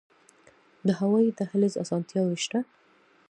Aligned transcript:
د 0.87 0.89
هوایی 0.99 1.29
دهلیز 1.39 1.73
اسانتیاوې 1.83 2.37
شته؟ 2.45 2.59